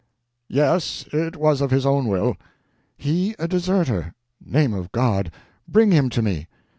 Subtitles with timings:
[0.49, 2.35] "Yes, it was of his own will."
[2.97, 4.15] "He a deserter!
[4.43, 5.29] Name of God!
[5.69, 6.47] Bring him to me."